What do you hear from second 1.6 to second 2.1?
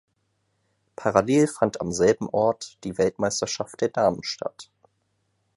am